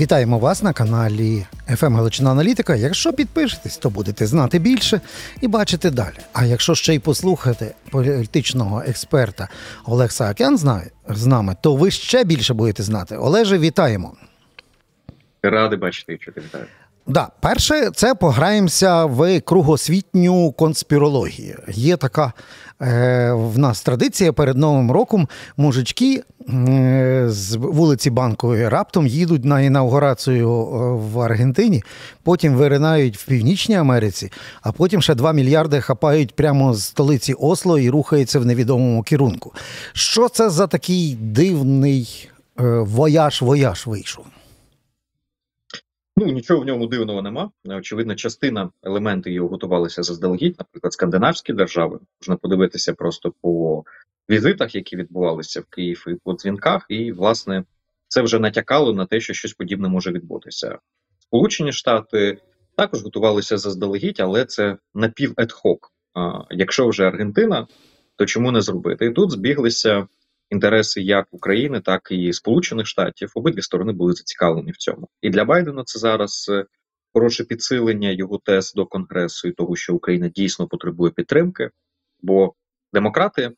[0.00, 1.46] Вітаємо вас на каналі
[1.76, 2.74] «ФМ Галичина Аналітика.
[2.74, 5.00] Якщо підпишетесь, то будете знати більше
[5.40, 6.14] і бачити далі.
[6.32, 9.48] А якщо ще й послухати політичного експерта
[9.84, 10.58] Олег Саакян
[11.08, 13.16] з нами, то ви ще більше будете знати.
[13.16, 14.12] Олеже, вітаємо.
[15.42, 16.64] Ради бачити що ти вітаю.
[17.08, 21.58] Да, перше, це пограємося в кругосвітню конспірологію.
[21.68, 22.32] Є така
[22.82, 29.60] е, в нас традиція перед Новим роком мужички е, з вулиці Банкової раптом їдуть на
[29.60, 30.76] інаугурацію е,
[31.12, 31.82] в Аргентині,
[32.22, 37.78] потім виринають в Північній Америці, а потім ще 2 мільярди хапають прямо з столиці Осло
[37.78, 39.52] і рухаються в невідомому керунку.
[39.92, 42.30] Що це за такий дивний
[42.60, 44.24] е, вояж-вояж вийшов?
[46.18, 47.50] Ну нічого в ньому дивного нема.
[47.64, 51.98] Очевидно, частина елементів його готувалися заздалегідь, наприклад, скандинавські держави.
[52.20, 53.84] Можна подивитися просто по
[54.30, 57.64] візитах, які відбувалися в Київ і по дзвінках, і власне
[58.08, 60.78] це вже натякало на те, що щось подібне може відбутися.
[61.18, 62.38] Сполучені Штати
[62.76, 65.92] також готувалися заздалегідь, але це напів едхок.
[66.50, 67.66] Якщо вже Аргентина,
[68.16, 69.06] то чому не зробити?
[69.06, 70.06] І тут збіглися
[70.50, 73.32] інтереси як України, так і Сполучених Штатів.
[73.34, 75.08] Обидві сторони були зацікавлені в цьому.
[75.22, 76.64] І для Байдена це зараз е,
[77.12, 81.70] хороше підсилення його тез до Конгресу і того, що Україна дійсно потребує підтримки,
[82.20, 82.54] бо
[82.92, 83.52] демократи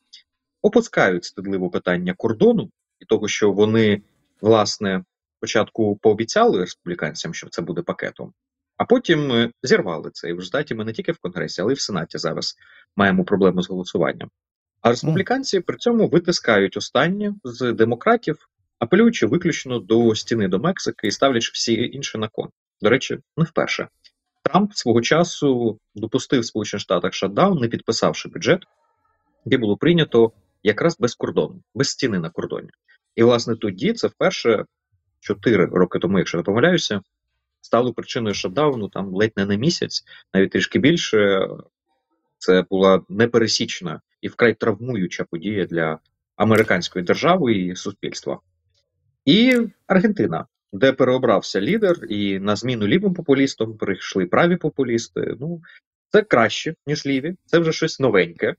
[0.61, 4.01] опускають стидливо питання кордону і того, що вони
[4.41, 5.03] власне
[5.37, 8.33] спочатку пообіцяли республіканцям, що це буде пакетом.
[8.77, 10.29] А потім е, зірвали це.
[10.29, 12.55] І в результаті ми не тільки в Конгресі, але й в Сенаті зараз
[12.95, 14.29] маємо проблему з голосуванням.
[14.81, 18.49] А республіканці при цьому витискають останнє з демократів,
[18.79, 22.49] апелюючи виключно до стіни до Мексики і ставлячи всі інші на кон.
[22.81, 23.87] До речі, не вперше.
[24.43, 28.63] Трамп свого часу допустив в Сполучених Штатах шатдаун, не підписавши бюджет,
[29.45, 30.31] де було прийнято
[30.63, 32.69] якраз без кордону, без стіни на кордоні.
[33.15, 34.65] І, власне, тоді це вперше,
[35.19, 37.01] чотири роки тому, якщо не помиляюся,
[37.61, 41.47] стало причиною шатдауну там ледь не на місяць, навіть трішки більше.
[42.37, 45.99] Це була непересічна і вкрай травмуюча подія для
[46.35, 48.39] американської держави і суспільства.
[49.25, 49.57] І
[49.87, 55.35] Аргентина, де переобрався лідер, і на зміну лівим популістам прийшли праві популісти.
[55.39, 55.61] Ну,
[56.09, 58.55] це краще, ніж ліві, це вже щось новеньке.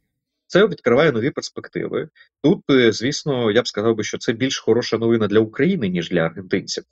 [0.46, 2.08] Це відкриває нові перспективи.
[2.42, 6.10] Тут, е, звісно, я б сказав би, що це більш хороша новина для України, ніж
[6.10, 6.84] для аргентинців,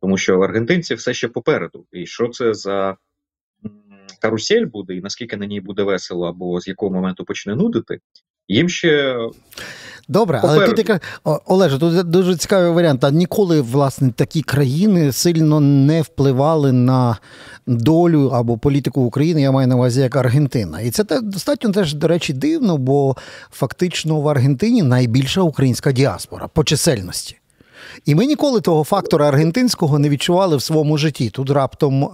[0.00, 1.86] тому що аргентинці все ще попереду.
[1.92, 2.96] І що це за
[4.20, 7.98] карусель буде, і наскільки на ній буде весело, або з якого моменту почне нудити,
[8.48, 9.16] їм ще.
[10.08, 11.00] Добре, але тут яка
[11.46, 13.04] Олеже, тут дуже цікавий варіант.
[13.04, 17.16] А ніколи власне такі країни сильно не впливали на
[17.66, 19.42] долю або політику України.
[19.42, 23.16] Я маю на увазі як Аргентина, і це достатньо теж до речі дивно, бо
[23.50, 27.39] фактично в Аргентині найбільша українська діаспора по чисельності.
[28.04, 31.30] І ми ніколи того фактора аргентинського не відчували в своєму житті.
[31.30, 32.08] Тут раптом е,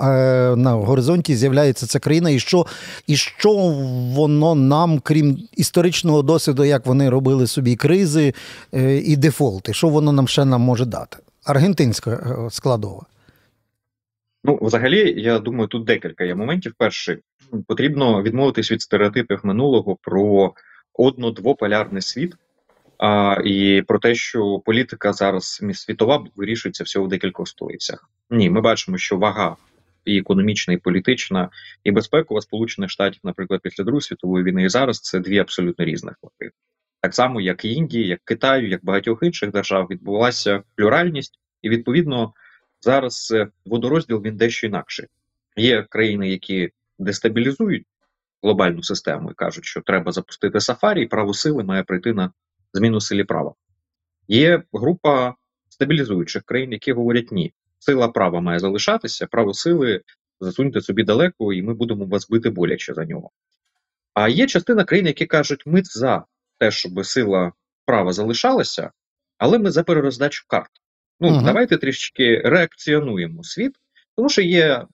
[0.57, 2.67] на горизонті з'являється ця країна, і що
[3.07, 3.53] і що
[4.15, 8.35] воно нам, крім історичного досвіду, як вони робили собі кризи
[8.75, 11.17] е, і дефолти, що воно нам ще нам може дати?
[11.45, 13.03] Аргентинська е, складова.
[14.45, 16.75] Ну, взагалі, я думаю, тут декілька є моментів.
[16.79, 17.19] Перший
[17.67, 20.53] потрібно відмовитись від стереотипів минулого про
[20.95, 22.35] одно-двополярний світ.
[22.99, 28.11] А, І про те, що політика зараз світова вирішується всього в декількох столицях.
[28.31, 29.57] Ні, ми бачимо, що вага
[30.05, 31.49] і економічна, і політична,
[31.85, 36.15] і безпекова Сполучених Штатів, наприклад, після Другої світової війни і зараз це дві абсолютно різних
[36.23, 36.53] ваги.
[37.01, 42.33] Так само, як і Індії, як Китаю, як багатьох інших держав, відбулася плюральність, і відповідно
[42.81, 43.35] зараз
[43.67, 45.07] водорозділ він дещо інакший.
[45.57, 47.87] Є країни, які дестабілізують
[48.43, 52.31] глобальну систему і кажуть, що треба запустити сафарі, і право сили має прийти на
[52.73, 53.55] зміну силі права.
[54.29, 55.35] Є група
[55.69, 60.01] стабілізуючих країн, які говорять ні, сила права має залишатися, право сили
[60.41, 63.31] засуньте собі далеко, і ми будемо вас бити боляче за нього.
[64.15, 66.25] А є частина країн, які кажуть, ми за
[66.59, 67.53] те, щоб сила
[67.85, 68.91] права залишалася,
[69.39, 70.71] але ми за перероздачу карт.
[71.21, 73.73] Ну, uh давайте трішки реакціонуємо світ,
[74.17, 74.87] тому що є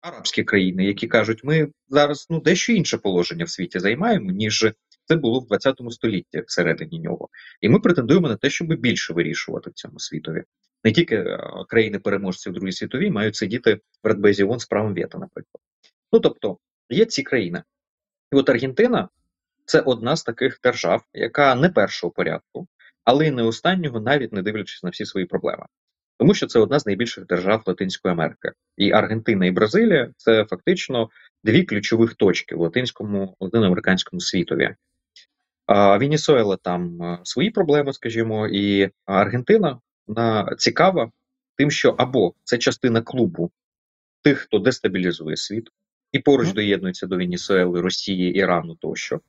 [0.00, 4.72] арабські країни, які кажуть, ми зараз ну дещо інше положення в світі займаємо, ніж
[5.04, 7.28] це було в 20 столітті всередині нього,
[7.60, 10.42] і ми претендуємо на те, щоб більше вирішувати в цьому світові.
[10.84, 11.38] Не тільки е,
[11.68, 15.62] країни-переможці в Другій світовій мають сидіти в Радбезі ООН з правом вето, наприклад.
[16.12, 16.58] Ну тобто
[16.90, 17.62] є ці країни,
[18.32, 19.08] і от Аргентина
[19.64, 22.68] це одна з таких держав, яка не першого порядку,
[23.04, 25.66] але й не останнього, навіть не дивлячись на всі свої проблеми.
[26.18, 31.08] Тому що це одна з найбільших держав Латинської Америки, і Аргентина і Бразилія це фактично
[31.44, 34.74] дві ключових точки в латинському латиноамериканському світові.
[35.68, 41.10] Венесуела там свої проблеми, скажімо, і Аргентина вона цікава
[41.56, 43.50] тим, що або це частина клубу
[44.22, 45.68] тих, хто дестабілізує світ,
[46.12, 46.54] і поруч mm.
[46.54, 49.20] доєднується до Венесуели, Росії, Ірану тощо,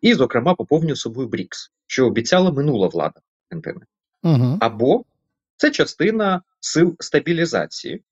[0.00, 3.20] і, зокрема, поповнює собою БРІКС, що обіцяла минула влада
[3.50, 3.80] Аргентини.
[4.22, 4.56] Mm-hmm.
[4.60, 5.04] Або
[5.56, 8.02] це частина сил стабілізації,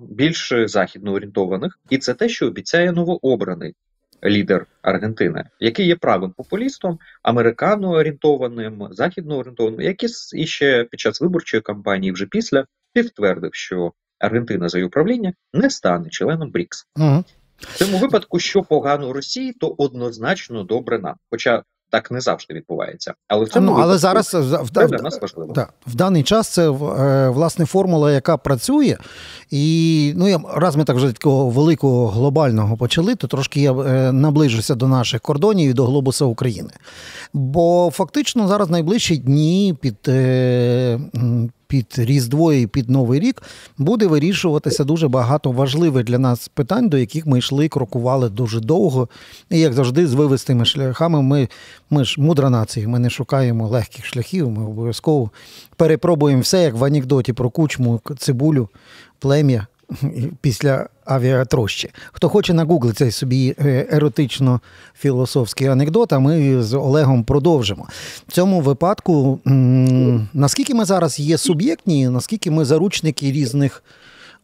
[0.00, 3.74] більш західно орієнтованих, і це те, що обіцяє новообраний
[4.24, 11.60] лідер Аргентини, який є правим популістом, американо орієнтованим, західно орієнтованим, який іще під час виборчої
[11.60, 16.86] кампанії, вже після підтвердив, що Аргентина за її управління не стане членом БРІКС.
[16.96, 17.24] Угу.
[17.58, 21.14] В цьому випадку, що погано Росії, то однозначно добре нам.
[21.30, 23.14] Хоча так не завжди відбувається.
[23.28, 25.52] Але в цьому ну, але зараз в, це для нас важливо.
[25.52, 28.96] Да, в даний час це е, власне формула, яка працює.
[29.50, 34.12] І ну я раз ми так вже такого великого глобального почали, то трошки я е,
[34.12, 36.70] наближуся до наших кордонів і до глобуса України.
[37.32, 41.00] Бо фактично зараз найближчі дні під е,
[41.72, 43.42] під Різдво і під Новий рік
[43.78, 49.08] буде вирішуватися дуже багато важливих для нас питань, до яких ми йшли, крокували дуже довго.
[49.50, 51.48] І як завжди, з вивестими шляхами, ми
[51.90, 55.30] ми ж мудра нація, ми не шукаємо легких шляхів, ми обов'язково
[55.76, 58.68] перепробуємо все, як в анекдоті про кучму, цибулю,
[59.18, 59.66] плем'я
[60.40, 61.90] після авіатрощі.
[62.12, 67.88] Хто хоче нагуглити собі е, еротично-філософський анекдот, а ми з Олегом продовжимо.
[68.28, 69.40] В цьому випадку,
[70.34, 73.82] наскільки ми зараз є суб'єктні, наскільки ми заручники різних.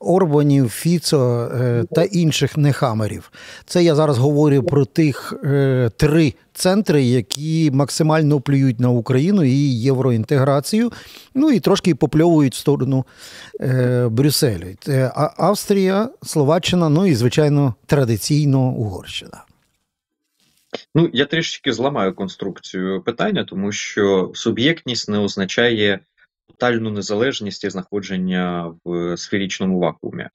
[0.00, 3.32] Орбанів, Фіцо е, та інших нехамерів.
[3.64, 9.80] Це я зараз говорю про тих е, три центри, які максимально плюють на Україну і
[9.80, 10.92] євроінтеграцію,
[11.34, 13.04] ну і трошки попльовують в сторону
[13.60, 14.66] е, Брюсселю.
[15.36, 19.44] Австрія, Словаччина, ну і, звичайно, традиційно Угорщина.
[20.94, 26.00] Ну, я трішки зламаю конструкцію питання, тому що суб'єктність не означає
[26.58, 30.28] тотальну незалежність і знаходження в сферічному вакуумі.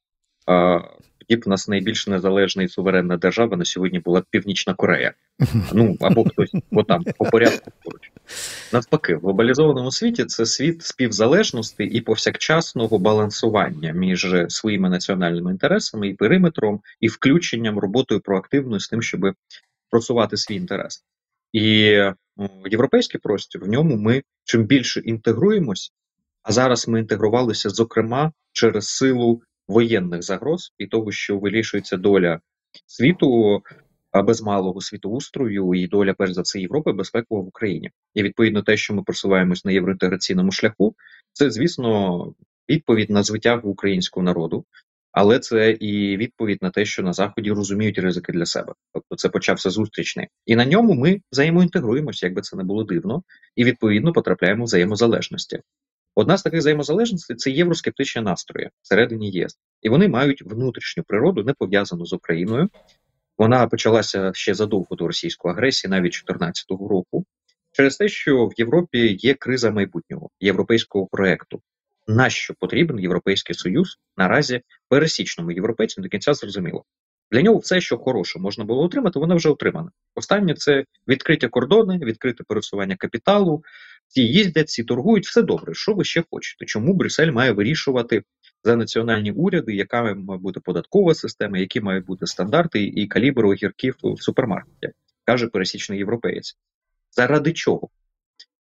[1.28, 5.14] Тоді б у нас найбільш незалежна і суверенна держава на сьогодні була Північна Корея.
[5.74, 8.12] Ну або хтось бо там по порядку поруч.
[8.74, 16.14] Навпаки, в глобалізованому світі це світ співзалежності і повсякчасного балансування між своїми національними інтересами і
[16.14, 19.22] периметром, і включенням роботою проактивною з тим, щоб
[19.90, 21.04] просувати свій інтерес.
[21.54, 21.98] І
[22.72, 25.92] європейський простір в ньому ми чим більше інтегруємось,
[26.44, 32.40] а зараз ми інтегрувалися, зокрема, через силу воєнних загроз і того, що вирішується доля
[32.86, 33.62] світу
[34.14, 37.92] без малого світоустрою і доля, перш за все, Європи безпекова в Україні.
[38.14, 40.96] І відповідно те, що ми просуваємось на євроінтеграційному шляху,
[41.34, 42.34] це звісно
[42.70, 44.66] відповідь на звитягу українського народу.
[45.12, 48.74] Але це і відповідь на те, що на заході розуміють ризики для себе.
[48.94, 53.24] Тобто це почався зустрічний, і на ньому ми взаємоінтегруємося, якби це не було дивно,
[53.56, 55.60] і відповідно потрапляємо в взаємозалежності.
[56.16, 61.54] Одна з таких взаємозалежностей це євроскептичні настрої всередині ЄС, і вони мають внутрішню природу, не
[61.54, 62.70] пов'язану з Україною.
[63.38, 67.26] Вона почалася ще задовго до російської агресії, навіть 2014 року,
[67.72, 71.62] через те, що в Європі є криза майбутнього європейського проекту.
[72.08, 76.84] Нащо потрібен європейський союз наразі пересічному європейцю до кінця зрозуміло.
[77.32, 79.90] Для нього все, що хороше можна було отримати, воно вже отримане.
[80.16, 83.64] Останнє це відкриті кордони, відкрите пересування капіталу.
[84.14, 85.74] Всі їздять, всі торгують, все добре.
[85.74, 86.66] Що ви ще хочете?
[86.66, 88.24] Чому Брюссель має вирішувати
[88.64, 93.96] за національні уряди, яка має бути податкова система, які мають бути стандарти і калібр огірків
[94.04, 94.90] в супермаркеті,
[95.26, 96.58] каже пересічний європеєць.
[97.12, 97.90] Заради чого?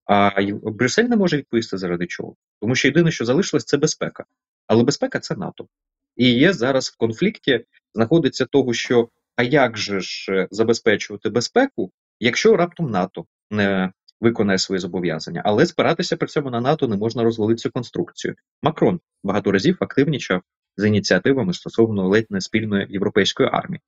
[0.05, 4.25] А Брюссель не може відповісти заради чого, тому що єдине, що залишилось, це безпека.
[4.67, 5.67] Але безпека це НАТО.
[6.15, 11.91] І є зараз в конфлікті знаходиться того, що а як же ж е, забезпечувати безпеку,
[12.19, 13.91] якщо раптом НАТО не
[14.24, 18.36] виконає свої зобов'язання, але спиратися при цьому на НАТО не можна розвалити цю конструкцію.
[18.62, 20.42] Макрон багато разів активнічав
[20.77, 23.82] з ініціативами стосовно ледь не спільної європейської армії.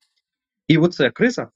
[0.68, 1.50] І оця криза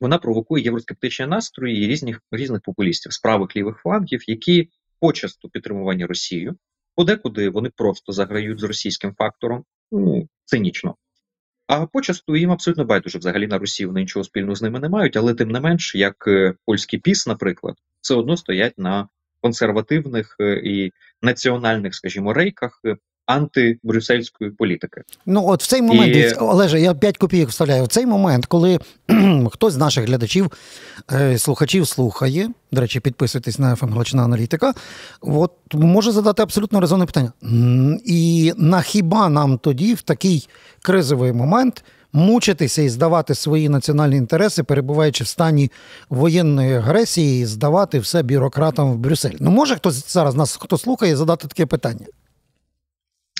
[0.00, 4.70] вона провокує євроскептичні настрої і різних різних популістів з правих лівих флангів, які
[5.00, 6.56] почасту підтримувані Росією,
[6.94, 10.96] подекуди вони просто заграють з російським фактором, ну цинічно.
[11.66, 15.16] А почасту їм абсолютно байдуже взагалі на Русі вони нічого спільного з ними не мають,
[15.16, 19.08] але тим не менш, як е, польський піс, наприклад, все одно стоять на
[19.40, 20.92] консервативних е, і
[21.22, 22.80] національних, скажімо, рейках
[23.26, 25.02] антибрюссельської політики.
[25.26, 26.32] Ну от в цей момент і...
[26.32, 27.84] Олеже, я 5 копійок вставляю.
[27.84, 28.78] В цей момент, коли
[29.52, 30.50] хтось з наших глядачів,
[31.12, 34.74] е, слухачів слухає, до речі, підписуйтесь на ФМ Галичина Аналітика,
[35.20, 37.32] от може задати абсолютно резонне питання.
[38.04, 40.48] І на хіба нам тоді в такий
[40.82, 41.84] кризовий момент?
[42.12, 45.70] Мучитися і здавати свої національні інтереси, перебуваючи в стані
[46.10, 49.36] воєнної агресії, і здавати все бюрократам в Брюссель.
[49.40, 52.06] Ну може хтось зараз нас хто слухає задати таке питання?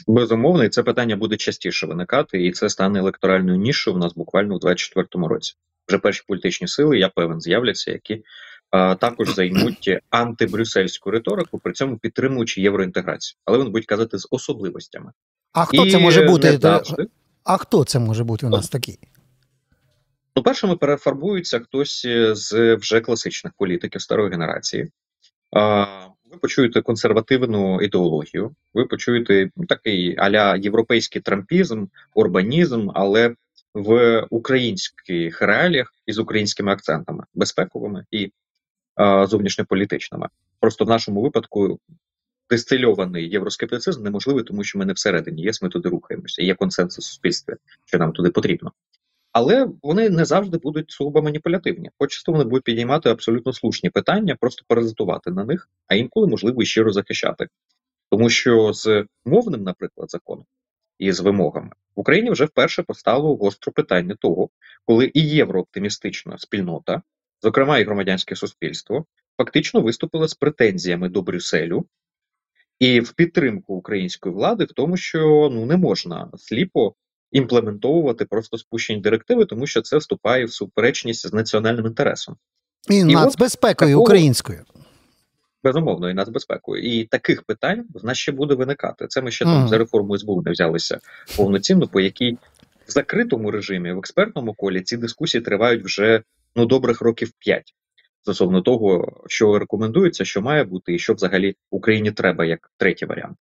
[0.06, 4.54] Безумовно, і це питання буде частіше виникати, і це стане електоральною нішою у нас буквально
[4.54, 5.54] у 2024 році.
[5.88, 8.22] Вже перші політичні сили, я певен, з'являться, які
[8.70, 13.38] а, також займуть антибрюссельську риторику, при цьому підтримуючи євроінтеграцію.
[13.44, 15.12] Але вони будуть казати з особливостями.
[15.52, 16.58] А хто і це може бути?
[16.58, 17.06] Завжди...
[17.44, 18.98] А хто це може бути у нас такий?
[20.36, 24.90] Ну, першими перефарбується хтось з вже класичних політиків старої генерації.
[26.30, 33.34] Ви почуєте консервативну ідеологію, ви почуєте такий аля європейський трампізм, урбанізм, але
[33.74, 38.32] в українських реаліях із українськими акцентами, безпековими і
[38.94, 40.28] а, зовнішньополітичними.
[40.60, 41.80] Просто в нашому випадку
[42.50, 46.42] дистильований євроскептицизм неможливий, тому що ми не всередині ЄС, ми туди рухаємося.
[46.42, 47.54] Є консенсус в суспільстві,
[47.84, 48.72] що нам туди потрібно.
[49.38, 51.90] Але вони не завжди будуть сугубо маніпулятивні.
[51.98, 56.66] Хочеться вони будуть підіймати абсолютно слушні питання, просто паразитувати на них, а інколи можливо і
[56.66, 57.48] щиро захищати.
[58.10, 60.44] Тому що з мовним, наприклад, законом
[60.98, 64.48] і з вимогами в Україні вже вперше постало гостро питання того,
[64.84, 67.02] коли і єврооптимістична спільнота,
[67.42, 71.86] зокрема і громадянське суспільство, фактично виступили з претензіями до Брюсселю
[72.78, 76.94] і в підтримку української влади в тому, що ну не можна сліпо
[77.32, 82.36] імплементовувати просто спущені директиви, тому що це вступає в суперечність з національним інтересом
[82.90, 84.64] і, і нацбезпекою такого, українською.
[85.64, 86.82] Безумовно, і нацбезпекою.
[86.82, 89.06] І таких питань в нас ще буде виникати.
[89.06, 89.48] Це ми ще mm.
[89.48, 91.00] там за реформою СБУ не взялися
[91.36, 92.38] повноцінно, по якій
[92.86, 96.22] в закритому режимі, в експертному колі ці дискусії тривають вже
[96.56, 97.74] ну добрих років п'ять
[98.26, 103.36] стосовно того, що рекомендується, що має бути, і що взагалі Україні треба як третій варіант.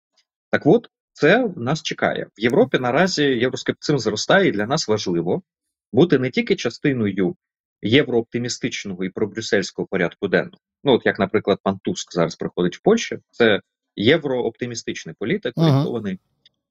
[0.50, 2.78] Так от це нас чекає в Європі.
[2.78, 5.42] Наразі євроскептицизм зростає, і для нас важливо
[5.92, 7.36] бути не тільки частиною
[7.82, 10.58] єврооптимістичного і пробрюссельського порядку денного.
[10.84, 13.60] Ну от як, наприклад, пан Туск зараз приходить в Польщу, це
[13.96, 16.18] єврооптимістичний політик, орієнтований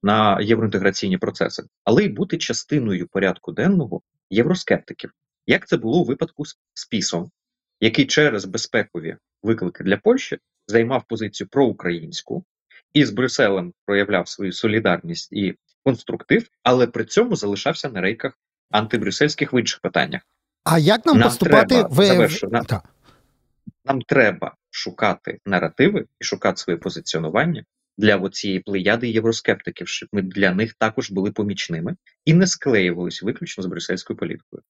[0.03, 0.35] ага.
[0.37, 5.11] на євроінтеграційні процеси, але й бути частиною порядку денного євроскептиків,
[5.47, 7.31] як це було у випадку з Пісом,
[7.79, 12.45] який через безпекові виклики для Польщі займав позицію проукраїнську
[12.93, 18.33] і з Брюсселем проявляв свою солідарність і конструктив, але при цьому залишався на рейках
[18.71, 20.21] антибрюссельських в інших питаннях.
[20.63, 22.65] А як нам, нам поступати треба, в завершу, нам,
[23.85, 27.63] нам треба шукати наративи і шукати своє позиціонування
[27.97, 33.63] для цієї плеяди євроскептиків, щоб ми для них також були помічними і не склеювалися виключно
[33.63, 34.61] з брюссельською політикою.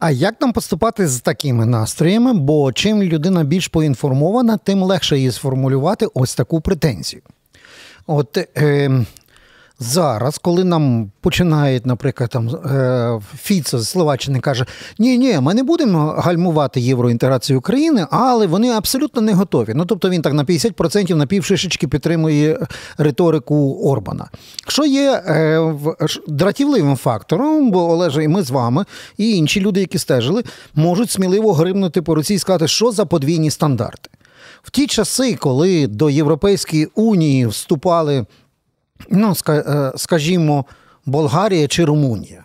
[0.00, 2.34] А як нам поступати з такими настроями?
[2.34, 7.22] Бо чим людина більш поінформована, тим легше її сформулювати ось таку претензію.
[8.06, 9.04] От е,
[9.78, 14.66] зараз, коли нам починають, наприклад, там е, Фіцо з Словаччини каже:
[14.98, 19.72] Ні, ні, ми не будемо гальмувати євроінтеграцію України, але вони абсолютно не готові.
[19.74, 22.66] Ну тобто він так на 50% на півшишечки підтримує
[22.98, 24.28] риторику Орбана.
[24.68, 25.74] Що є е,
[26.28, 28.84] дратівливим фактором, бо Олеже, і ми з вами,
[29.18, 30.42] і інші люди, які стежили,
[30.74, 34.10] можуть сміливо гримнути по руці і сказати, що за подвійні стандарти.
[34.64, 38.26] В ті часи, коли до Європейської унії вступали,
[39.10, 40.64] ну, е, скажімо,
[41.06, 42.44] Болгарія чи Румунія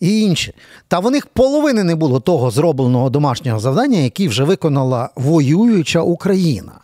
[0.00, 0.54] і інші,
[0.88, 6.80] та в них половини не було того зробленого домашнього завдання, яке вже виконала воююча Україна.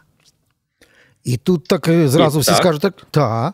[1.24, 2.58] І тут так е, зразу і всі так.
[2.58, 3.52] скажуть, так, та.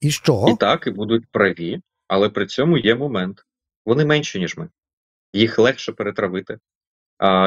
[0.00, 0.46] І що?
[0.48, 3.44] І так, і будуть праві, але при цьому є момент.
[3.86, 4.68] Вони менші, ніж ми.
[5.32, 6.58] Їх легше перетравити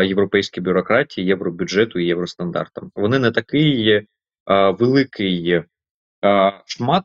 [0.04, 2.92] європейській бюрократії, євробюджету і євростандартам.
[2.96, 4.02] Вони не такий
[4.80, 5.62] великий
[6.66, 7.04] шмат.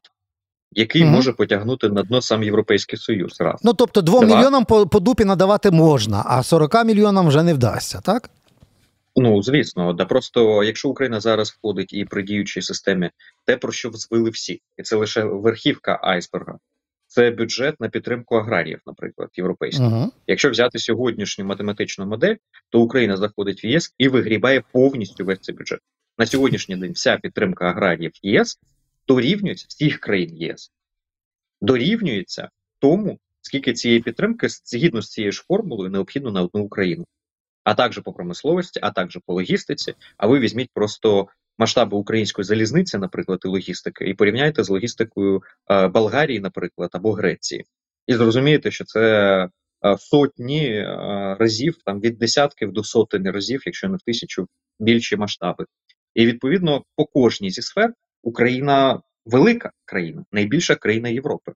[0.72, 1.10] Який угу.
[1.10, 3.40] може потягнути на дно сам Європейський Союз.
[3.40, 3.60] раз.
[3.62, 4.36] Ну тобто двом Два.
[4.36, 8.30] мільйонам по, по дупі надавати можна, а 40 мільйонам вже не вдасться, так?
[9.16, 13.10] Ну звісно, да просто якщо Україна зараз входить і при діючій системі,
[13.44, 16.58] те про що звили всі, і це лише верхівка айсберга
[17.16, 19.86] це бюджет на підтримку аграріїв, наприклад, європейських.
[19.86, 20.08] -huh.
[20.26, 22.34] Якщо взяти сьогоднішню математичну модель,
[22.70, 25.80] то Україна заходить в ЄС і вигрібає повністю весь цей бюджет.
[26.18, 28.60] На сьогоднішній день вся підтримка аграріїв ЄС
[29.08, 30.72] дорівнюється всіх країн ЄС,
[31.60, 37.04] дорівнюється тому, скільки цієї підтримки згідно з цією ж формулою необхідно на одну Україну,
[37.64, 39.94] а також по промисловості, а також по логістиці.
[40.16, 45.88] А ви візьміть просто масштаби української залізниці, наприклад, і логістики, і порівняйте з логістикою е,
[45.88, 47.64] Болгарії, наприклад, або Греції,
[48.06, 49.00] і зрозумієте, що це
[49.84, 50.86] е, сотні е,
[51.40, 54.48] разів, там від десятків до сотень разів, якщо не в тисячу
[54.80, 55.66] більші масштаби.
[56.14, 61.52] І відповідно по кожній зі сфер Україна велика країна, найбільша країна Європи.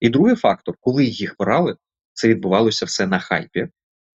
[0.00, 1.76] І другий фактор, коли їх брали,
[2.12, 3.68] це відбувалося все на хайпі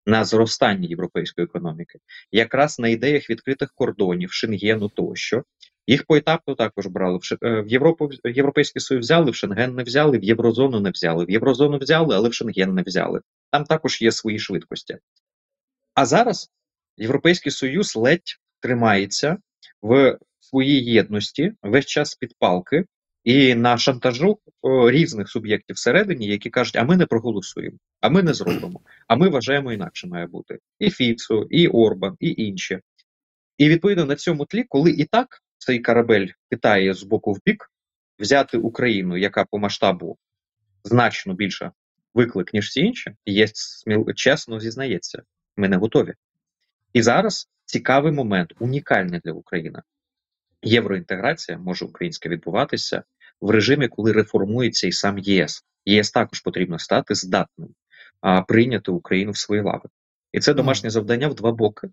[0.06, 2.00] на зростання європейської економіки,
[2.32, 5.44] якраз на ідеях відкритих кордонів, шенгену тощо.
[5.88, 7.20] Їх поетапно також брали.
[7.42, 11.26] В Європу в Європейський Союз взяли, в Шенген не взяли, в Єврозону не взяли.
[11.26, 13.22] В Єврозону взяли, але в Шенген не взяли.
[13.52, 14.98] Там також є свої швидкості.
[15.94, 16.52] А зараз
[16.98, 19.38] Європейський Союз ледь тримається
[19.82, 22.86] в своїй єдності весь час під палки
[23.24, 24.40] і на шантажу
[24.88, 29.30] різних суб'єктів всередині, які кажуть, а ми не проголосуємо, а ми не зробимо, а ми
[29.30, 30.60] вважаємо інакше має бути.
[30.80, 32.80] І Фіцо, і Орбан, і інші.
[33.58, 37.72] І відповідно на цьому тлі, коли і так цей корабель хитає з боку в бік,
[38.20, 40.18] взяти Україну, яка по масштабу
[40.84, 41.72] значно більша
[42.14, 45.24] виклик, ніж всі інші, є сміл чесно зізнається,
[45.58, 46.14] ми не готові.
[46.94, 49.80] І зараз цікавий момент, унікальний для України.
[50.64, 53.04] Євроінтеграція може українська відбуватися
[53.42, 55.66] в режимі, коли реформується і сам ЄС.
[55.86, 57.70] ЄС також потрібно стати здатним
[58.22, 59.90] а, прийняти Україну в свої лави.
[60.32, 61.90] І це домашнє завдання в два боки.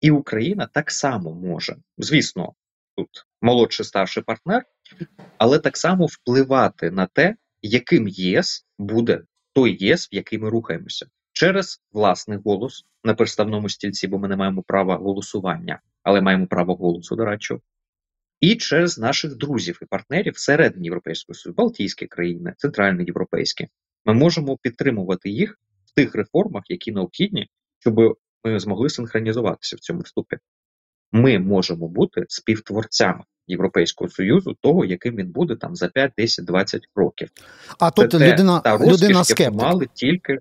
[0.00, 2.54] І Україна так само може, звісно,
[2.96, 3.08] тут
[3.42, 4.64] молодший старший партнер,
[5.38, 11.06] але так само впливати на те, яким ЄС буде той ЄС, в який ми рухаємося,
[11.32, 16.74] через власний голос на представному стільці, бо ми не маємо права голосування, але маємо право
[16.74, 17.54] голосу, до речі,
[18.44, 23.68] і через наших друзів і партнерів всередині Європейського Союзу, Балтійські країни, центральноєвропейські.
[24.04, 27.48] Ми можемо підтримувати їх в тих реформах, які необхідні,
[27.78, 30.36] щоб ми змогли синхронізуватися в цьому вступі.
[31.12, 36.82] Ми можемо бути співтворцями Європейського союзу, того, яким він буде там за 5, 10, 20
[36.94, 37.28] років.
[37.78, 39.62] А тут це людина та людина скептик.
[39.62, 40.38] мали тільки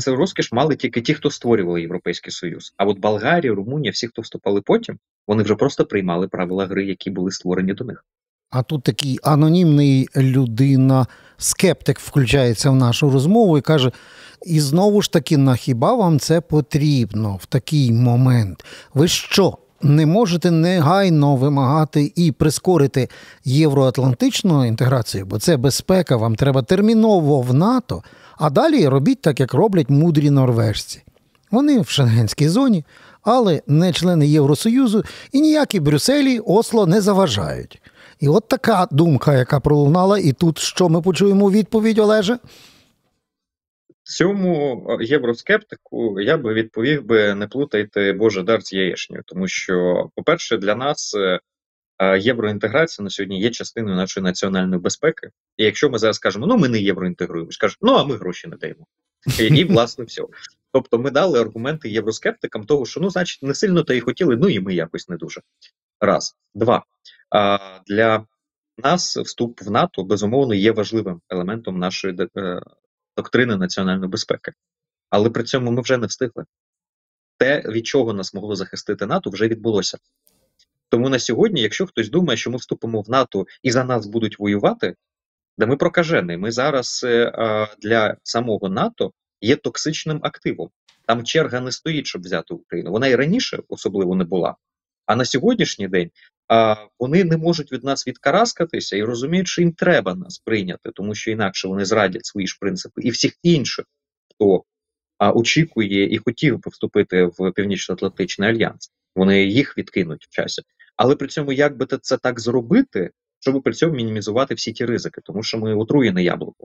[0.00, 2.74] це розкіш мали тільки ті, хто створювали Європейський Союз.
[2.76, 7.10] А от Болгарія, Румунія, всі, хто вступали потім, вони вже просто приймали правила гри, які
[7.10, 8.04] були створені до них.
[8.50, 11.06] А тут такий анонімний людина,
[11.36, 13.90] скептик включається в нашу розмову і каже:
[14.46, 18.64] і знову ж таки, на хіба вам це потрібно в такий момент?
[18.94, 19.58] Ви що?
[19.82, 23.08] Не можете негайно вимагати і прискорити
[23.44, 28.02] євроатлантичну інтеграцію, бо це безпека, вам треба терміново в НАТО,
[28.38, 31.02] а далі робіть так, як роблять мудрі норвежці.
[31.50, 32.84] Вони в шенгенській зоні,
[33.22, 37.82] але не члени Євросоюзу і ніякі Брюсселі Осло не заважають.
[38.20, 42.38] І от така думка, яка пролунала, і тут що ми почуємо відповідь, Олеже?
[44.02, 50.56] Цьому євроскептику я би відповів би не плутайте Боже дар з яєшнею, тому що, по-перше,
[50.56, 51.40] для нас е,
[52.20, 55.30] євроінтеграція на сьогодні є частиною нашої національної безпеки.
[55.56, 58.56] І якщо ми зараз скажемо, ну ми не євроінтегруємо, скажуть, ну а ми гроші не
[58.56, 58.86] даємо.
[59.40, 60.22] І, і власне все.
[60.72, 64.48] Тобто ми дали аргументи євроскептикам, того, що ну, значить, не сильно то і хотіли, ну
[64.48, 65.40] і ми якось не дуже.
[66.00, 66.36] Раз.
[66.54, 66.84] Два.
[67.30, 68.26] А, Для
[68.78, 72.60] нас вступ в НАТО безумовно є важливим елементом нашої е,
[73.16, 74.52] доктрини національної безпеки.
[75.10, 76.44] Але при цьому ми вже не встигли.
[77.38, 79.98] Те, від чого нас могло захистити НАТО, вже відбулося.
[80.88, 84.38] Тому на сьогодні, якщо хтось думає, що ми вступимо в НАТО і за нас будуть
[84.38, 84.94] воювати,
[85.58, 86.36] да ми прокажені.
[86.36, 87.32] Ми зараз е,
[87.78, 90.70] для самого НАТО є токсичним активом.
[91.06, 92.90] Там черга не стоїть, щоб взяти Україну.
[92.90, 94.56] Вона і раніше особливо не була.
[95.06, 96.10] А на сьогоднішній день
[96.98, 101.30] вони не можуть від нас відкараскатися і розуміють, що їм треба нас прийняти, тому що
[101.30, 103.84] інакше вони зрадять свої ж принципи і всіх інших,
[104.30, 104.64] хто
[105.18, 108.92] очікує і хотів би вступити в Північно-Атлантичний альянс.
[109.16, 110.62] Вони їх відкинуть в часі.
[110.96, 115.20] Але при цьому, як би це так зробити, щоб при цьому мінімізувати всі ті ризики,
[115.24, 116.64] тому що ми отруєне яблуко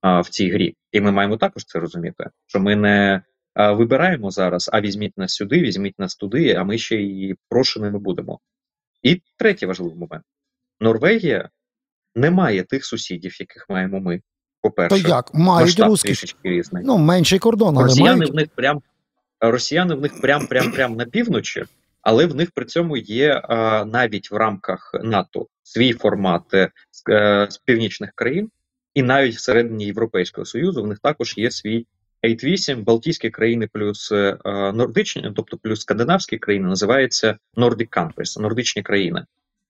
[0.00, 3.22] а, в цій грі, і ми маємо також це розуміти, що ми не
[3.54, 7.98] а, вибираємо зараз, а візьміть нас сюди, візьміть нас туди, а ми ще й прошеними
[7.98, 8.40] будемо.
[9.02, 10.24] І третій важливий момент:
[10.80, 11.48] Норвегія
[12.14, 14.22] не має тих сусідів, яких маємо ми.
[14.60, 16.84] По-перше, То як мають русські різний.
[16.86, 18.32] Ну, менший кордон, але росіяни мають...
[18.32, 18.82] в них прям
[19.40, 21.64] росіяни в них прям прям прям на півночі,
[22.02, 23.42] але в них при цьому є
[23.86, 27.02] навіть в рамках НАТО свій формат е, з,
[27.50, 28.50] з північних країн,
[28.94, 31.86] і навіть всередині Європейського союзу в них також є свій
[32.24, 34.38] 8 Балтійські країни плюс е,
[34.74, 39.24] нордичні, тобто плюс скандинавські країни, називаються Nordic Countries, нордичні країни,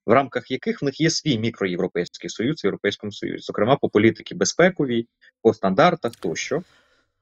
[0.07, 4.35] в рамках яких в них є свій мікроєвропейський союз в Європейському Союзі, зокрема по політиці
[4.35, 5.07] безпековій,
[5.43, 6.63] по стандартах тощо.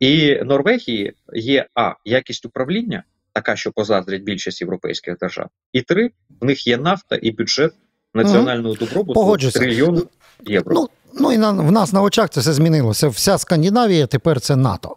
[0.01, 6.45] І Норвегії є а якість управління, така, що позаздрять більшість європейських держав, і три в
[6.45, 7.73] них є нафта і бюджет
[8.14, 10.03] національного добробуту трильйон
[10.47, 10.75] євро.
[10.75, 13.09] Ну, Ну і на в нас на очах це все змінилося.
[13.09, 14.97] Вся Скандинавія тепер це НАТО.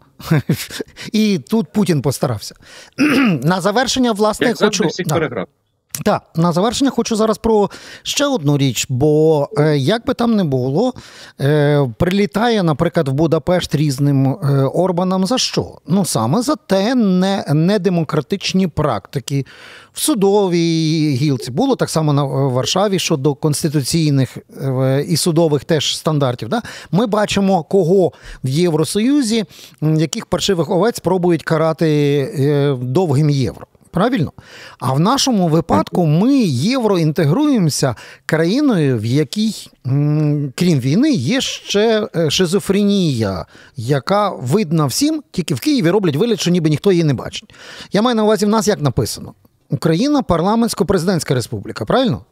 [1.11, 2.55] І тут Путін постарався.
[3.43, 4.87] На завершення, власне, Як хочу.
[4.87, 5.15] всіх да.
[5.15, 5.47] переграв.
[6.01, 7.69] Так, на завершення хочу зараз про
[8.03, 10.93] ще одну річ, бо е, як би там не було,
[11.41, 15.77] е, прилітає, наприклад, в Будапешт різним е, Орбанам за що?
[15.87, 19.45] Ну саме за те, не, недемократичні практики
[19.93, 21.51] в судовій гілці.
[21.51, 24.37] Було так само на Варшаві щодо конституційних
[25.07, 26.49] і судових теж стандартів.
[26.49, 26.61] Да?
[26.91, 28.11] Ми бачимо, кого
[28.43, 29.45] в Євросоюзі,
[29.81, 33.67] яких паршивих овець пробують карати довгим євро.
[33.93, 34.31] Правильно?
[34.79, 39.69] А в нашому випадку ми євроінтегруємося країною, в якій,
[40.55, 46.51] крім війни, є ще е, шизофренія, яка видна всім, тільки в Києві роблять вигляд, що
[46.51, 47.53] ніби ніхто її не бачить.
[47.91, 49.33] Я маю на увазі, в нас як написано:
[49.69, 52.25] Україна парламентсько-президентська республіка, правильно?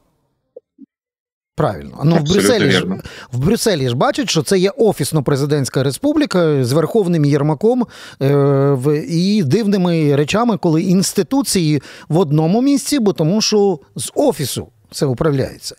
[1.55, 2.01] Правильно.
[2.03, 2.85] Ну, в Брюсселі ж,
[3.31, 7.87] в Брюсселі ж бачать, що це є офісно-президентська республіка з верховним єрмаком
[8.21, 8.35] е,
[8.71, 15.05] в, і дивними речами, коли інституції в одному місці, бо тому що з офісу це
[15.05, 15.75] управляється.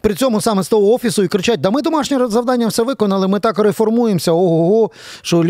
[0.00, 3.40] При цьому саме з того офісу і кричать: да ми домашнє завдання все виконали, ми
[3.40, 4.90] так реформуємося, ого,
[5.22, 5.44] що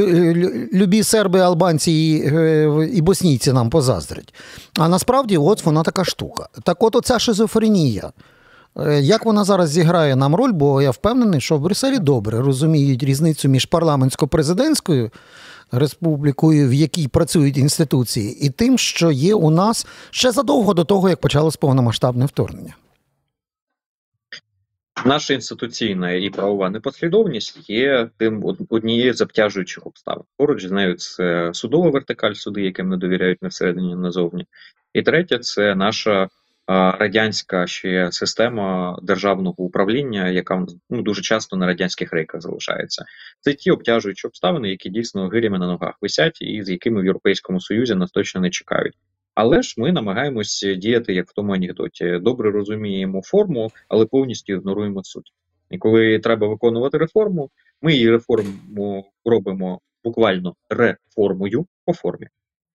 [0.75, 4.35] любі серби, албанці і, е, і боснійці нам позаздрять.
[4.79, 6.49] А насправді, от вона така штука.
[6.62, 8.12] Так, от оця шизофренія.
[8.79, 13.03] Е, як вона зараз зіграє нам роль, бо я впевнений, що в Брюсселі добре розуміють
[13.03, 15.11] різницю між парламентсько-президентською
[15.73, 21.09] республікою, в якій працюють інституції, і тим, що є у нас ще задовго до того,
[21.09, 22.75] як почалось повномасштабне вторгнення.
[25.05, 30.25] Наша інституційна і правова непослідовність є тим однією з обтяжуючих обставин.
[30.37, 34.47] Поруч з нею це судова вертикаль, суди, яким не довіряють не всередині, назовні.
[34.93, 36.29] І третє це наша
[36.69, 43.05] радянська ще система державного управління, яка ну дуже часто на радянських рейках залишається.
[43.41, 47.61] Це ті обтяжуючі обставини, які дійсно гирями на ногах висять, і з якими в Європейському
[47.61, 48.95] Союзі нас точно не чекають.
[49.35, 52.19] Але ж ми намагаємось діяти як в тому анекдоті.
[52.23, 55.33] Добре розуміємо форму, але повністю ігноруємо суть.
[55.71, 57.51] І коли треба виконувати реформу,
[57.83, 62.27] ми її реформу робимо буквально реформою по формі,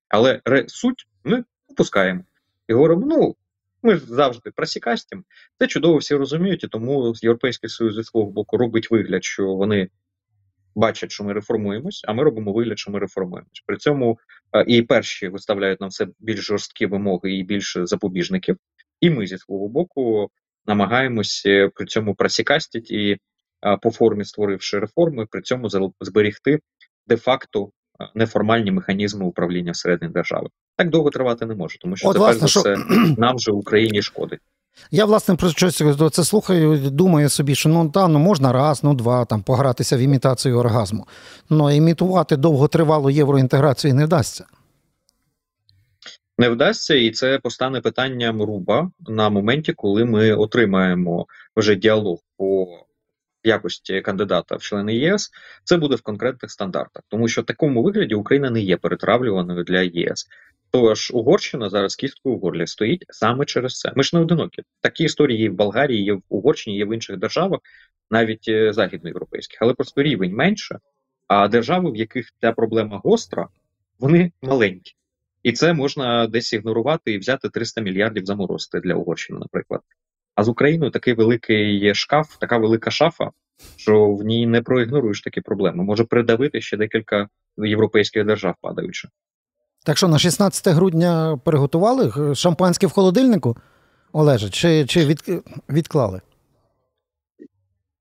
[0.10, 2.22] але ре суть ми опускаємо
[2.68, 3.36] і говоримо: ну
[3.84, 5.24] ми завжди просікастім.
[5.60, 9.90] Це чудово всі розуміють, і тому Європейський Союз зі свого боку робить вигляд, що вони
[10.76, 13.64] бачать, що ми реформуємось, а ми робимо вигляд, що ми реформуємось.
[13.66, 14.20] При цьому
[14.56, 18.58] е, і перші виставляють нам все більш жорсткі вимоги і більше запобіжників.
[19.00, 20.30] І ми зі свого боку
[20.66, 23.18] намагаємось е, при цьому просікастіть і
[23.66, 25.70] е, по формі створивши реформи, при цьому
[26.02, 26.60] зберігти
[27.08, 27.72] де-факто
[28.16, 30.48] неформальні механізми управління всередині держави.
[30.78, 32.78] Так довго тривати не може, тому що От, це власне, за все
[33.18, 34.40] нам же Україні шкодить.
[34.92, 38.94] Я, власне, про щось це слухаю, думаю собі, що ну та, ну можна раз, ну
[38.94, 41.08] два там погратися в імітацію оргазму.
[41.50, 44.46] Ну імітувати довготривалу євроінтеграцію не вдасться.
[46.38, 52.68] Не вдасться, і це постане питанням руба на моменті, коли ми отримаємо вже діалог по
[53.44, 55.32] якості кандидата в члени ЄС,
[55.64, 59.82] це буде в конкретних стандартах, тому що в такому вигляді Україна не є перетравлюваною для
[59.82, 60.28] єС.
[60.72, 63.92] Тож Угорщина зараз кісткою у горлі стоїть саме через це.
[63.96, 64.64] Ми ж не одинокі.
[64.82, 67.60] Такі історії є в Болгарії, є в Угорщині, є в інших державах,
[68.12, 70.80] навіть е, західноєвропейських, але просто рівень менше.
[71.28, 73.48] А держави, в яких ця проблема гостра,
[74.00, 74.94] вони маленькі.
[75.44, 79.82] І це можна десь ігнорувати і взяти 300 мільярдів заморозити для Угорщини, наприклад.
[80.36, 83.32] А з Україною такий великий шкаф, така велика шафа,
[83.76, 85.84] що в ній не проігноруєш такі проблеми.
[85.84, 89.08] Може придавити ще декілька європейських держав падаючи.
[89.86, 93.58] Так що на 16 грудня приготували шампанське в холодильнику,
[94.14, 96.22] Олеже, чи чи від, відклали?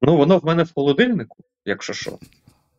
[0.03, 2.19] Ну, воно в мене в холодильнику, якщо що.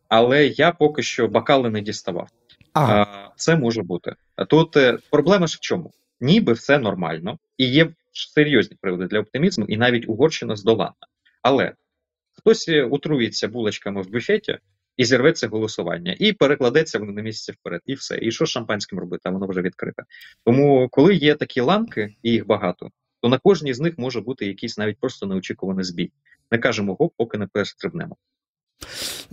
[0.08, 2.28] Але я поки що бокали не діставав.
[2.72, 3.02] Ага.
[3.02, 4.14] А, Це може бути.
[4.48, 5.90] Тут е, проблема ж в чому?
[6.20, 10.94] Ніби все нормально, і є серйозні приводи для оптимізму, і навіть Угорщина здолана.
[11.42, 11.74] Але
[12.32, 14.58] хтось е, утруїться булочками в буфеті
[14.96, 18.18] і зірве це голосування, і перекладеться воно на місяці вперед, і все.
[18.22, 19.22] І що з шампанським робити?
[19.24, 20.02] А воно вже відкрите.
[20.44, 24.46] Тому, коли є такі ланки, і їх багато, то на кожній з них може бути
[24.46, 26.12] якийсь навіть просто неочікуваний збій.
[26.50, 28.16] Не кажемо гоп, поки не перестрибнемо.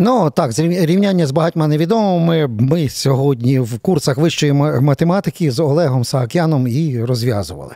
[0.01, 2.47] Ну так, рівняння з багатьма невідомими.
[2.47, 7.75] Ми сьогодні в курсах вищої математики з Олегом Саакяном і розв'язували.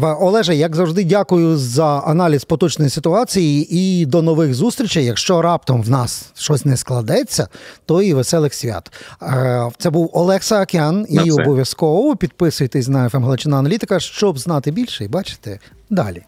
[0.00, 5.04] Олеже, як завжди, дякую за аналіз поточної ситуації і до нових зустрічей.
[5.04, 7.48] Якщо раптом в нас щось не складеться,
[7.86, 8.92] то і веселих свят.
[9.22, 15.04] Е, це був Олег Саакян, і обов'язково підписуйтесь на ФМ Галичина Аналітика, щоб знати більше
[15.04, 16.22] і бачити далі.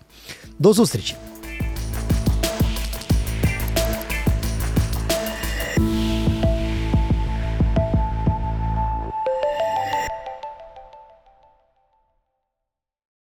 [0.58, 1.14] До зустрічі.